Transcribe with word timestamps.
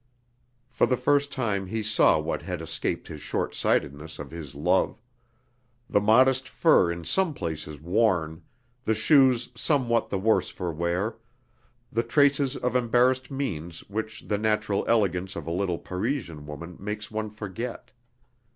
For 0.71 0.87
the 0.87 0.97
first 0.97 1.31
time 1.31 1.67
he 1.67 1.83
saw 1.83 2.17
what 2.19 2.41
had 2.41 2.59
escaped 2.59 3.07
the 3.07 3.19
shortsightedness 3.19 4.17
of 4.17 4.31
his 4.31 4.55
love: 4.55 4.99
the 5.87 6.01
modest 6.01 6.49
fur 6.49 6.91
in 6.91 7.05
some 7.05 7.35
places 7.35 7.79
worn, 7.79 8.41
the 8.83 8.95
shoes 8.95 9.49
somewhat 9.53 10.09
the 10.09 10.17
worse 10.17 10.49
for 10.49 10.73
wear, 10.73 11.17
the 11.91 12.01
traces 12.01 12.57
of 12.57 12.75
embarrassed 12.75 13.29
means 13.29 13.81
which 13.89 14.21
the 14.27 14.39
natural 14.39 14.83
elegance 14.87 15.35
of 15.35 15.45
a 15.45 15.51
little 15.51 15.77
Parisian 15.77 16.47
woman 16.47 16.77
makes 16.79 17.11
one 17.11 17.29
forget. 17.29 17.91